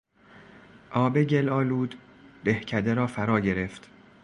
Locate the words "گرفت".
3.39-3.89